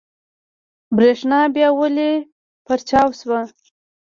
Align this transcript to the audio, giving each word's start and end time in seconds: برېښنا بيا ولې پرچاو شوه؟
برېښنا 0.95 1.39
بيا 1.55 1.69
ولې 1.79 2.11
پرچاو 2.65 3.09
شوه؟ 3.19 3.39